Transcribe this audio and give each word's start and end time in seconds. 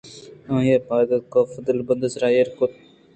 آئی 0.53 0.71
ءَ 0.75 0.85
پاد 0.87 1.09
کاف 1.31 1.51
ءِ 1.57 1.65
دلبند 1.65 2.03
ءِ 2.07 2.13
سرا 2.13 2.27
ایر 2.33 2.47
کُت 2.57 2.73